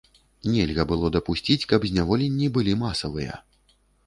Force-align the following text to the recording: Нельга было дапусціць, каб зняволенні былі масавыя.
Нельга 0.53 0.85
было 0.91 1.11
дапусціць, 1.15 1.67
каб 1.75 1.85
зняволенні 1.91 2.49
былі 2.57 2.73
масавыя. 2.87 3.39